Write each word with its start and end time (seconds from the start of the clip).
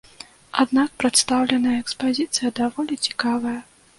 Аднак 0.63 0.89
прадстаўленая 1.03 1.75
экспазіцыя 1.83 2.53
даволі 2.61 3.01
цікавая. 3.09 3.57